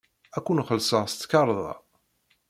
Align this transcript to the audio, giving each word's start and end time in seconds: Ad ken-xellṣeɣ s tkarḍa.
Ad 0.37 0.43
ken-xellṣeɣ 0.45 1.03
s 1.07 1.13
tkarḍa. 1.15 1.73